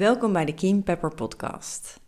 [0.00, 2.00] Welkom bij de Keen Pepper Podcast.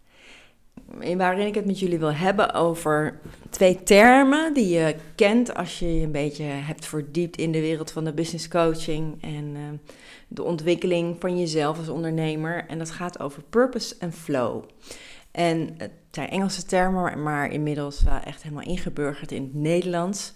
[1.16, 3.20] Waarin ik het met jullie wil hebben over
[3.50, 7.90] twee termen die je kent als je je een beetje hebt verdiept in de wereld
[7.90, 9.60] van de business coaching en uh,
[10.28, 12.64] de ontwikkeling van jezelf als ondernemer.
[12.68, 14.64] En dat gaat over purpose en flow.
[15.30, 20.32] En het zijn Engelse termen, maar inmiddels wel echt helemaal ingeburgerd in het Nederlands.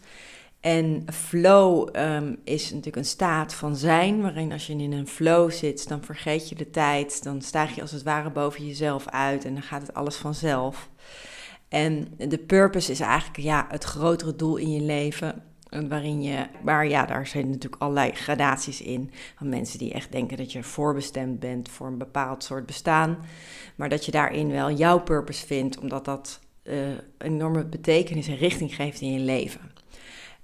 [0.67, 5.51] En flow ehm, is natuurlijk een staat van zijn, waarin als je in een flow
[5.51, 9.45] zit, dan vergeet je de tijd, dan stijg je als het ware boven jezelf uit
[9.45, 10.91] en dan gaat het alles vanzelf.
[11.69, 15.43] En de purpose is eigenlijk ja, het grotere doel in je leven,
[15.89, 20.37] waarin je, maar ja, daar zijn natuurlijk allerlei gradaties in, van mensen die echt denken
[20.37, 23.19] dat je voorbestemd bent voor een bepaald soort bestaan,
[23.77, 26.75] maar dat je daarin wel jouw purpose vindt, omdat dat uh,
[27.19, 29.76] enorme betekenis en richting geeft in je leven.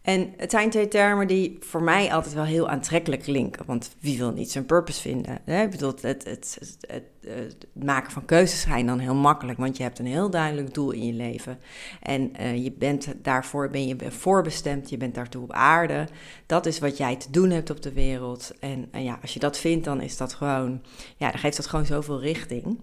[0.03, 3.67] En het zijn twee termen die voor mij altijd wel heel aantrekkelijk klinken.
[3.67, 5.39] Want wie wil niet zijn purpose vinden?
[5.44, 5.62] Hè?
[5.62, 9.59] Ik bedoel, het, het, het, maken van keuzes zijn dan heel makkelijk.
[9.59, 11.59] Want je hebt een heel duidelijk doel in je leven.
[12.03, 14.91] En uh, je bent daarvoor ben je voorbestemd.
[14.91, 16.09] Je bent daartoe op aarde.
[16.47, 18.53] Dat is wat jij te doen hebt op de wereld.
[18.61, 20.83] En, en ja, als je dat vindt, dan is dat gewoon...
[21.16, 22.81] Ja, dan geeft dat gewoon zoveel richting.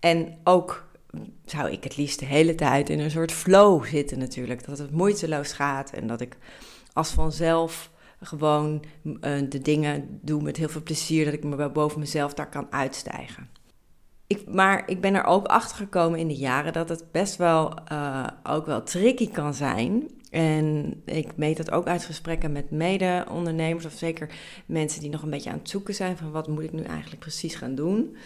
[0.00, 0.85] En ook
[1.44, 4.66] zou ik het liefst de hele tijd in een soort flow zitten natuurlijk.
[4.66, 6.36] Dat het moeiteloos gaat en dat ik
[6.92, 9.12] als vanzelf gewoon uh,
[9.48, 11.24] de dingen doe met heel veel plezier.
[11.24, 13.48] Dat ik me boven mezelf daar kan uitstijgen.
[14.26, 17.74] Ik, maar ik ben er ook achter gekomen in de jaren dat het best wel
[17.92, 20.10] uh, ook wel tricky kan zijn.
[20.30, 24.30] En ik meet dat ook uit gesprekken met mede-ondernemers, of zeker
[24.66, 27.20] mensen die nog een beetje aan het zoeken zijn van wat moet ik nu eigenlijk
[27.20, 28.16] precies gaan doen.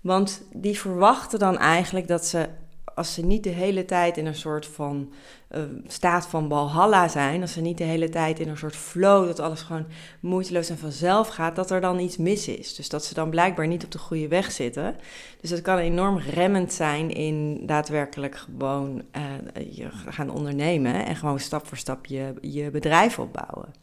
[0.00, 2.48] Want die verwachten dan eigenlijk dat ze,
[2.94, 5.12] als ze niet de hele tijd in een soort van
[5.50, 9.26] uh, staat van balhalla zijn, als ze niet de hele tijd in een soort flow,
[9.26, 9.86] dat alles gewoon
[10.20, 12.74] moeiteloos en vanzelf gaat, dat er dan iets mis is.
[12.74, 14.96] Dus dat ze dan blijkbaar niet op de goede weg zitten.
[15.40, 21.40] Dus dat kan enorm remmend zijn in daadwerkelijk gewoon uh, je gaan ondernemen en gewoon
[21.40, 23.74] stap voor stap je, je bedrijf opbouwen.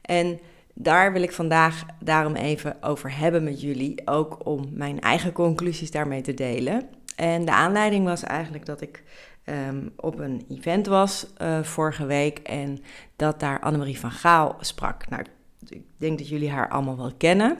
[0.00, 0.40] En
[0.74, 5.90] daar wil ik vandaag daarom even over hebben met jullie, ook om mijn eigen conclusies
[5.90, 6.88] daarmee te delen.
[7.16, 9.02] En de aanleiding was eigenlijk dat ik
[9.44, 12.78] um, op een event was uh, vorige week en
[13.16, 15.08] dat daar Annemarie van Gaal sprak.
[15.08, 15.24] Nou,
[15.68, 17.58] ik denk dat jullie haar allemaal wel kennen.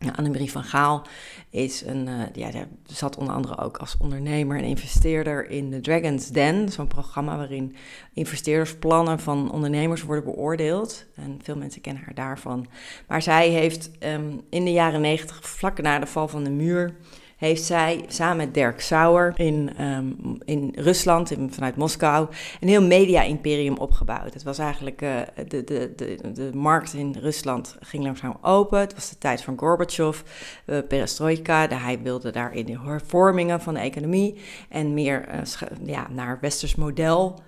[0.00, 1.06] Nou, Annemarie van Gaal
[1.50, 6.28] is een, uh, ja, zat onder andere ook als ondernemer en investeerder in de Dragon's
[6.28, 7.76] Den, zo'n programma waarin
[8.12, 11.06] investeerdersplannen van ondernemers worden beoordeeld.
[11.14, 12.66] En veel mensen kennen haar daarvan.
[13.08, 16.96] Maar zij heeft um, in de jaren negentig, vlak na de val van de muur,
[17.40, 22.28] heeft zij samen met Dirk Sauer in, um, in Rusland, in, vanuit Moskou,
[22.60, 24.34] een heel media-imperium opgebouwd.
[24.34, 28.78] Het was eigenlijk uh, de, de, de, de markt in Rusland ging langzaam open.
[28.78, 30.20] Het was de tijd van Gorbachev,
[30.66, 31.68] uh, perestroika.
[31.68, 35.40] Hij wilde daarin de hervormingen van de economie en meer uh,
[35.84, 37.38] ja, naar westers model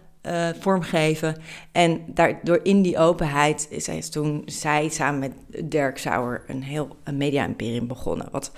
[0.61, 1.37] vormgeven.
[1.73, 5.33] En daardoor in die openheid is toen zij samen met
[5.71, 8.29] Dirk Sauer een heel media-imperium begonnen.
[8.31, 8.53] Wat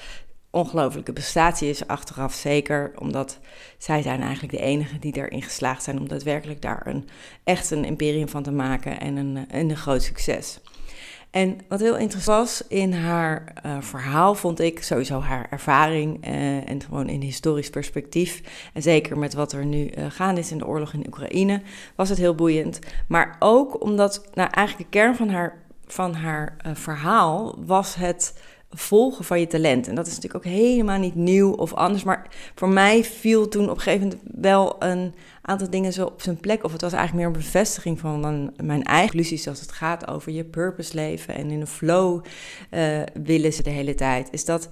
[0.55, 3.39] ongelofelijke prestatie is achteraf zeker, omdat
[3.79, 7.09] zij zijn eigenlijk de enigen die erin geslaagd zijn om daadwerkelijk daar een,
[7.45, 10.61] echt een imperium van te maken en een, en een groot succes.
[11.31, 16.69] En wat heel interessant was in haar uh, verhaal, vond ik sowieso haar ervaring uh,
[16.69, 18.43] en gewoon in historisch perspectief.
[18.73, 21.63] En zeker met wat er nu uh, gaande is in de oorlog in Oekraïne,
[21.97, 22.79] was het heel boeiend.
[23.09, 28.35] Maar ook omdat, nou eigenlijk de kern van haar, van haar verhaal was het
[28.75, 29.89] volgen van je talent.
[29.89, 32.05] En dat is natuurlijk ook helemaal niet nieuw of anders.
[32.05, 36.23] Maar voor mij viel toen op een gegeven moment wel een aantal dingen zo op
[36.23, 36.65] zijn plek.
[36.65, 40.33] Of het was eigenlijk meer een bevestiging van mijn eigen illusies als het gaat over
[40.33, 41.35] je purpose leven.
[41.35, 42.25] En in een flow
[42.71, 44.29] uh, willen ze de hele tijd.
[44.31, 44.69] Is dat,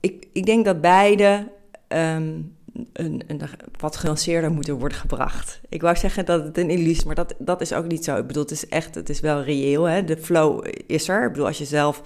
[0.00, 1.48] ik, ik denk dat beide
[1.88, 2.54] um,
[2.92, 3.40] een, een,
[3.76, 5.60] wat genuanceerder moeten worden gebracht.
[5.68, 8.16] Ik wou zeggen dat het een illusie maar dat, dat is ook niet zo.
[8.16, 9.84] Ik bedoel, het is echt, het is wel reëel.
[9.84, 10.04] Hè?
[10.04, 11.24] De flow is er.
[11.24, 12.02] Ik bedoel, als je zelf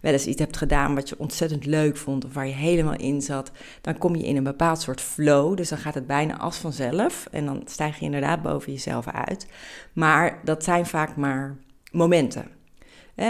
[0.00, 3.22] wel eens iets hebt gedaan wat je ontzettend leuk vond of waar je helemaal in
[3.22, 3.50] zat,
[3.80, 5.56] dan kom je in een bepaald soort flow.
[5.56, 9.46] Dus dan gaat het bijna als vanzelf en dan stijg je inderdaad boven jezelf uit.
[9.92, 11.56] Maar dat zijn vaak maar
[11.92, 12.48] momenten.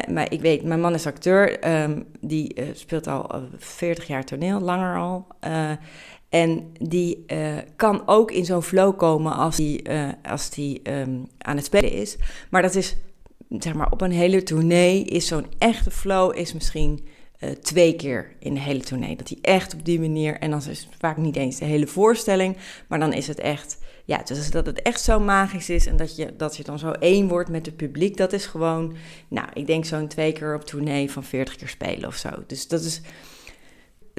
[0.08, 4.60] maar ik weet, mijn man is acteur, ehm, die uh, speelt al 40 jaar toneel,
[4.60, 5.26] langer al.
[5.46, 5.70] Uh,
[6.28, 7.24] en die
[7.76, 9.90] kan ook in zo'n flow komen als die,
[10.22, 10.50] als
[10.82, 12.16] um, aan het spelen is.
[12.50, 12.96] Maar dat is,
[13.58, 17.06] zeg maar, op een hele tournee is zo'n echte flow is misschien
[17.40, 19.16] uh, twee keer in de hele tournee.
[19.16, 21.86] Dat hij echt op die manier, en dan is het vaak niet eens de hele
[21.86, 22.56] voorstelling,
[22.88, 26.16] maar dan is het echt, ja, dus dat het echt zo magisch is en dat
[26.16, 28.96] je, dat je dan zo één wordt met het publiek, dat is gewoon,
[29.28, 32.30] nou, ik denk zo'n twee keer op tournee van 40 keer spelen of zo.
[32.46, 33.00] Dus dat is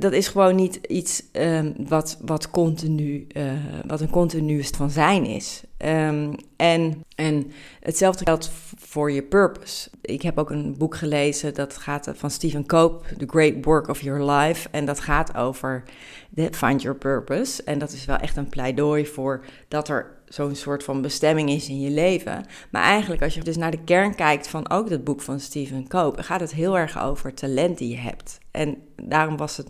[0.01, 3.51] dat is gewoon niet iets um, wat, wat, continu, uh,
[3.85, 5.63] wat een continu van zijn is.
[5.77, 9.89] Um, en, en hetzelfde geldt voor je purpose.
[10.01, 14.01] Ik heb ook een boek gelezen dat gaat van Stephen Cope, The Great Work of
[14.01, 14.69] Your Life.
[14.71, 15.83] En dat gaat over
[16.29, 17.63] de Find Your Purpose.
[17.63, 21.69] En dat is wel echt een pleidooi voor dat er zo'n soort van bestemming is
[21.69, 22.45] in je leven.
[22.69, 25.87] Maar eigenlijk, als je dus naar de kern kijkt van ook dat boek van Stephen
[25.87, 28.37] Cope, gaat het heel erg over talent die je hebt.
[28.51, 29.67] En daarom was het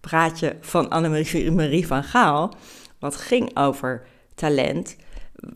[0.00, 2.54] praatje van Annemarie van Gaal,
[2.98, 4.96] wat ging over talent,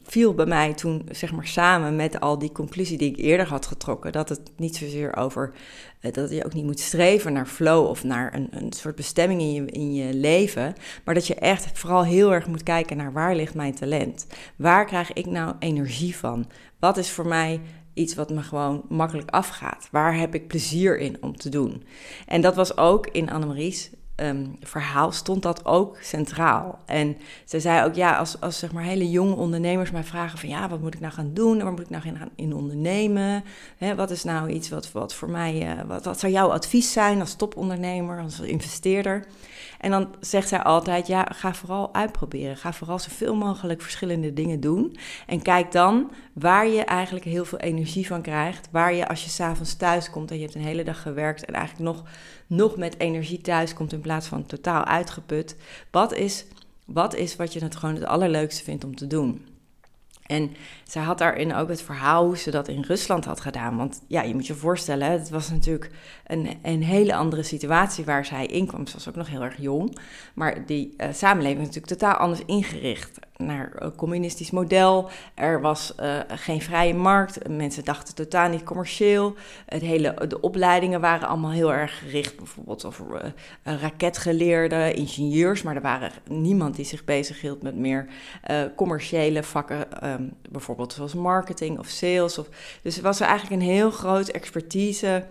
[0.03, 3.67] viel bij mij toen, zeg maar, samen met al die conclusie die ik eerder had
[3.67, 4.13] getrokken.
[4.13, 5.53] Dat het niet zozeer over
[6.01, 9.41] eh, dat je ook niet moet streven naar flow of naar een, een soort bestemming
[9.41, 10.75] in je, in je leven.
[11.05, 14.27] Maar dat je echt vooral heel erg moet kijken naar waar ligt mijn talent?
[14.57, 16.51] Waar krijg ik nou energie van?
[16.79, 17.61] Wat is voor mij
[17.95, 19.89] iets wat me gewoon makkelijk afgaat?
[19.91, 21.83] Waar heb ik plezier in om te doen?
[22.27, 23.91] En dat was ook in Annemarie's
[24.23, 26.79] um, verhaal stond dat ook centraal.
[26.87, 30.49] En ze zei ook, ja, als, als zeg maar hele jonge ondernemers mij vragen van,
[30.49, 31.63] ja, wat moet ik nou gaan doen?
[31.63, 33.45] Waar moet ik nou gaan in ondernemen?
[33.79, 36.93] Hè, wat is nou iets wat, wat voor mij, uh, wat, wat zou jouw advies
[36.93, 39.27] zijn als topondernemer, als investeerder?
[39.81, 42.57] En dan zegt zij altijd, ja, ga vooral uitproberen.
[42.57, 44.97] Ga vooral zoveel mogelijk verschillende dingen doen.
[45.27, 48.69] En kijk dan waar je eigenlijk heel veel energie van krijgt.
[48.71, 51.55] Waar je als je s'avonds thuis komt en je hebt een hele dag gewerkt en
[51.55, 52.05] eigenlijk nog,
[52.47, 55.57] nog met energie thuis komt in plaats van totaal uitgeput.
[55.91, 56.45] Wat is,
[56.85, 59.47] wat is wat je het gewoon het allerleukste vindt om te doen?
[60.27, 60.51] En
[60.85, 63.77] zij had daarin ook het verhaal hoe ze dat in Rusland had gedaan.
[63.77, 65.91] Want ja, je moet je voorstellen, het was natuurlijk
[66.27, 68.87] een, een hele andere situatie waar zij in kwam.
[68.87, 69.99] Ze was ook nog heel erg jong.
[70.35, 75.09] Maar die uh, samenleving is natuurlijk totaal anders ingericht naar een communistisch model.
[75.35, 77.49] Er was uh, geen vrije markt.
[77.49, 79.35] Mensen dachten totaal niet commercieel.
[79.67, 85.63] Het hele, de opleidingen waren allemaal heel erg gericht, bijvoorbeeld over uh, raketgeleerden, ingenieurs.
[85.63, 88.07] Maar er waren niemand die zich bezighield met meer
[88.51, 92.39] uh, commerciële vakken, um, bijvoorbeeld zoals marketing of sales.
[92.39, 92.49] Of,
[92.83, 95.25] dus was eigenlijk een heel groot expertise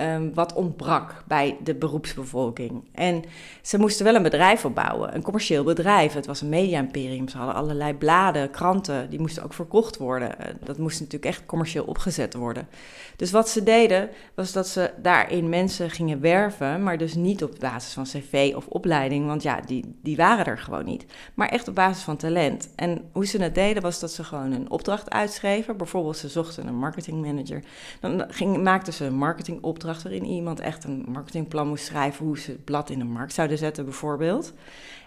[0.00, 2.84] um, wat ontbrak bij de beroepsbevolking.
[2.92, 3.24] En
[3.62, 6.12] ze moesten wel een bedrijf opbouwen, een commercieel bedrijf.
[6.12, 7.28] Het was een media-imperium.
[7.28, 10.38] Ze hadden allerlei bladen, kranten, die moesten ook verkocht worden.
[10.38, 12.68] Eh, dat moest natuurlijk echt commercieel opgezet worden.
[13.16, 17.54] Dus wat ze deden, was dat ze daarin mensen gingen werven, maar dus niet op
[17.58, 21.04] basis van cv of opleiding, want ja, die, die waren er gewoon niet.
[21.34, 22.68] Maar echt op basis van talent.
[22.76, 25.76] En hoe ze het deden, was dat ze gewoon een opdracht uitschreven.
[25.76, 27.62] Bijvoorbeeld, ze zochten een marketingmanager.
[28.00, 32.64] Dan maakten ze een marketingopdracht waarin iemand echt een marketingplan moest schrijven hoe ze het
[32.64, 34.52] blad in de markt zouden zetten, bijvoorbeeld.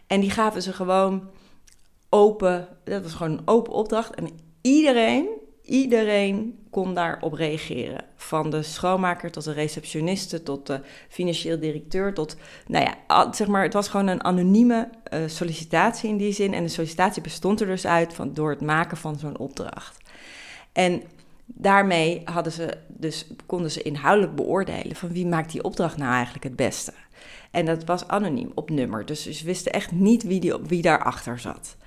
[0.08, 1.30] En die gaven ze gewoon
[2.10, 4.16] open, dat was gewoon een open opdracht.
[4.16, 4.30] En
[4.62, 5.28] iedereen,
[5.62, 8.06] iedereen kon daarop reageren.
[8.16, 12.36] Van de schoonmaker tot de receptioniste, tot de financieel directeur, tot,
[12.68, 16.54] nou ja, zeg maar, het was gewoon een anonieme uh, sollicitatie in die zin.
[16.54, 19.98] En de sollicitatie bestond er dus uit van, door het maken van zo'n opdracht.
[20.72, 21.02] En
[21.56, 26.44] daarmee hadden ze dus, konden ze inhoudelijk beoordelen van wie maakt die opdracht nou eigenlijk
[26.44, 26.94] het beste.
[27.52, 31.40] En dat was anoniem op nummer, dus ze wisten echt niet wie, die, wie daarachter
[31.40, 31.78] zat.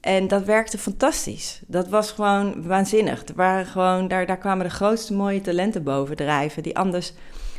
[0.00, 1.60] En dat werkte fantastisch.
[1.66, 3.24] Dat was gewoon waanzinnig.
[3.24, 7.12] Er waren gewoon, daar, daar kwamen de grootste mooie talenten bovendrijven die anders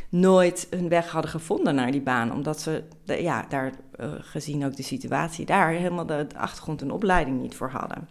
[0.08, 2.32] nooit hun weg hadden gevonden naar die baan.
[2.32, 7.40] Omdat ze, ja, daar uh, gezien ook de situatie daar, helemaal de achtergrond en opleiding
[7.40, 8.08] niet voor hadden.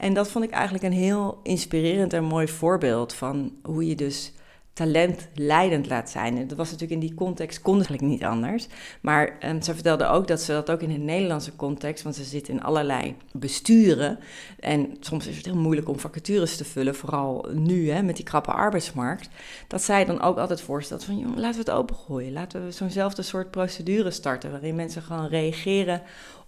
[0.00, 4.32] En dat vond ik eigenlijk een heel inspirerend en mooi voorbeeld van hoe je dus
[4.72, 6.38] talent leidend laat zijn.
[6.38, 8.66] En dat was natuurlijk in die context kon niet anders.
[9.00, 12.24] Maar um, ze vertelde ook dat ze dat ook in een Nederlandse context, want ze
[12.24, 14.18] zitten in allerlei besturen.
[14.60, 18.24] En soms is het heel moeilijk om vacatures te vullen, vooral nu hè, met die
[18.24, 19.28] krappe arbeidsmarkt.
[19.66, 22.32] Dat zij dan ook altijd voorstelt van, laten we het opengooien.
[22.32, 26.02] Laten we zo'nzelfde soort procedure starten, waarin mensen gewoon reageren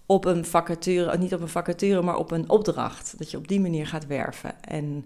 [0.05, 3.13] op een vacature, niet op een vacature, maar op een opdracht.
[3.17, 4.63] Dat je op die manier gaat werven.
[4.63, 5.05] En,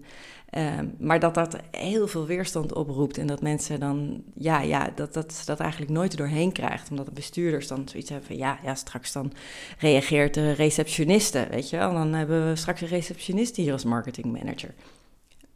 [0.50, 5.14] ehm, maar dat dat heel veel weerstand oproept en dat mensen dan, ja, ja, dat
[5.14, 6.90] dat, dat eigenlijk nooit er doorheen krijgt.
[6.90, 9.32] Omdat de bestuurders dan zoiets hebben van, ja, ja, straks dan
[9.78, 11.92] reageert de receptioniste, weet je wel.
[11.92, 14.74] Dan hebben we straks een receptioniste hier als marketingmanager.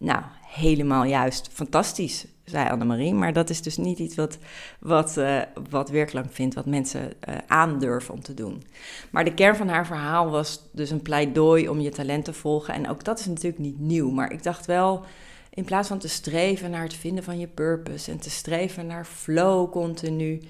[0.02, 3.14] Nou, helemaal juist fantastisch, zei Annemarie.
[3.14, 4.38] Maar dat is dus niet iets wat,
[4.78, 5.40] wat, uh,
[5.70, 8.62] wat Weerklank vindt, wat mensen uh, aandurven om te doen.
[9.10, 12.74] Maar de kern van haar verhaal was dus een pleidooi om je talent te volgen.
[12.74, 14.10] En ook dat is natuurlijk niet nieuw.
[14.10, 15.04] Maar ik dacht wel,
[15.50, 19.04] in plaats van te streven naar het vinden van je purpose en te streven naar
[19.04, 20.42] flow continu,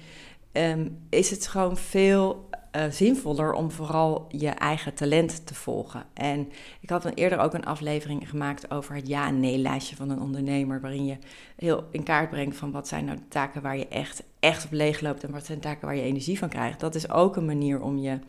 [0.51, 6.03] um, is het gewoon veel uh, zinvoller om vooral je eigen talent te volgen.
[6.13, 6.49] En
[6.79, 10.21] ik had dan eerder ook een aflevering gemaakt over het ja- en nee-lijstje van een
[10.21, 11.17] ondernemer, waarin je
[11.55, 14.71] heel in kaart brengt van wat zijn nou de taken waar je echt, echt op
[14.71, 16.79] leeg loopt en wat zijn taken waar je energie van krijgt.
[16.79, 18.19] Dat is ook een manier om je,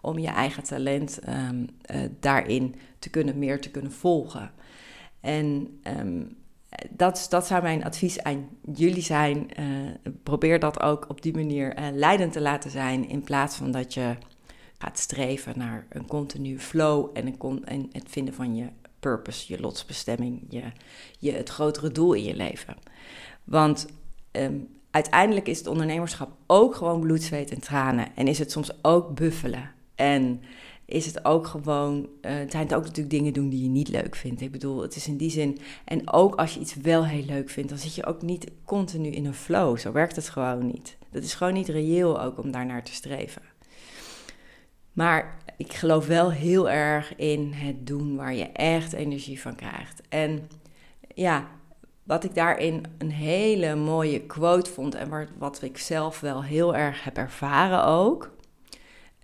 [0.00, 4.50] om je eigen talent um, uh, daarin te kunnen, meer te kunnen volgen.
[5.20, 6.36] En um,
[6.90, 9.48] dat, dat zou mijn advies aan jullie zijn.
[9.60, 13.08] Uh, probeer dat ook op die manier uh, leidend te laten zijn.
[13.08, 14.16] In plaats van dat je
[14.78, 18.68] gaat streven naar een continu flow en, een en het vinden van je
[19.00, 20.62] purpose, je lotsbestemming, je,
[21.18, 22.76] je, het grotere doel in je leven.
[23.44, 23.86] Want
[24.32, 28.06] um, uiteindelijk is het ondernemerschap ook gewoon bloed, zweet en tranen.
[28.14, 29.70] En is het soms ook buffelen.
[29.94, 30.40] En
[30.86, 34.16] is het ook gewoon, uh, zijn het ook natuurlijk dingen doen die je niet leuk
[34.16, 34.40] vindt.
[34.40, 37.50] Ik bedoel, het is in die zin, en ook als je iets wel heel leuk
[37.50, 39.78] vindt, dan zit je ook niet continu in een flow.
[39.78, 40.96] Zo werkt het gewoon niet.
[41.10, 43.42] Dat is gewoon niet reëel ook om daar naar te streven.
[44.92, 50.02] Maar ik geloof wel heel erg in het doen waar je echt energie van krijgt.
[50.08, 50.48] En
[51.14, 51.48] ja,
[52.02, 57.04] wat ik daarin een hele mooie quote vond en wat ik zelf wel heel erg
[57.04, 58.32] heb ervaren ook.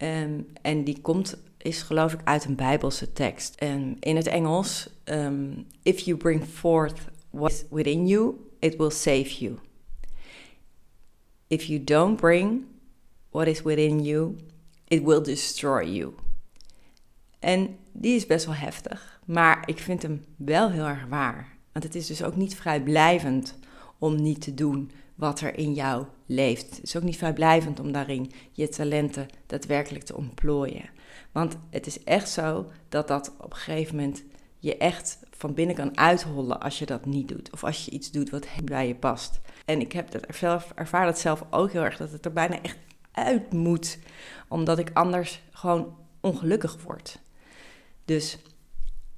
[0.02, 3.54] Um, en die komt is geloof ik uit een Bijbelse tekst.
[3.54, 7.00] En in het Engels, um, if you bring forth
[7.30, 9.58] what is within you, it will save you.
[11.46, 12.64] If you don't bring
[13.30, 14.36] what is within you,
[14.88, 16.14] it will destroy you.
[17.38, 21.56] En die is best wel heftig, maar ik vind hem wel heel erg waar.
[21.72, 23.58] Want het is dus ook niet vrijblijvend
[23.98, 26.70] om niet te doen wat er in jou leeft.
[26.70, 30.90] Het is ook niet vrijblijvend om daarin je talenten daadwerkelijk te ontplooien.
[31.32, 34.24] Want het is echt zo dat dat op een gegeven moment
[34.58, 37.52] je echt van binnen kan uithollen als je dat niet doet.
[37.52, 39.40] Of als je iets doet wat bij je past.
[39.64, 42.62] En ik heb dat zelf, ervaar dat zelf ook heel erg, dat het er bijna
[42.62, 42.78] echt
[43.12, 43.98] uit moet.
[44.48, 47.20] Omdat ik anders gewoon ongelukkig word.
[48.04, 48.38] Dus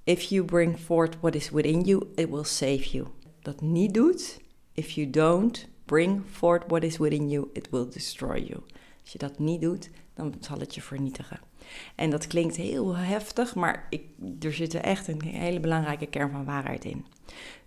[0.04, 3.06] if you bring forth what is within you, it will save you.
[3.40, 4.40] Dat niet doet,
[4.72, 8.60] if you don't bring forth what is within you, it will destroy you.
[9.00, 11.40] Als je dat niet doet, dan zal het je vernietigen.
[11.94, 14.04] En dat klinkt heel heftig, maar ik,
[14.40, 17.06] er zit echt een hele belangrijke kern van waarheid in.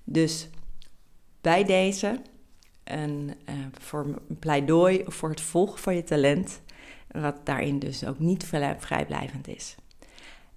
[0.04, 0.50] Dus
[1.42, 2.22] bij deze
[2.84, 6.62] een, uh, voor een pleidooi voor het volgen van je talent,
[7.12, 8.46] wat daarin dus ook niet
[8.78, 9.76] vrijblijvend is.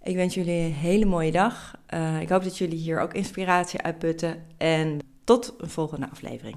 [0.02, 1.74] Ik wens jullie een hele mooie dag.
[1.94, 4.44] Uh, ik hoop dat jullie hier ook inspiratie uitputten.
[4.56, 6.56] En tot een volgende aflevering.